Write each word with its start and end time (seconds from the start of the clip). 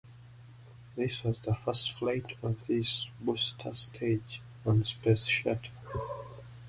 This 0.95 1.23
was 1.23 1.39
the 1.41 1.53
first 1.53 1.91
flight 1.91 2.35
of 2.41 2.65
this 2.65 3.07
booster 3.19 3.71
stage 3.75 4.41
on 4.65 4.81
a 4.81 4.85
Space 4.85 5.25
Shuttle. 5.27 5.69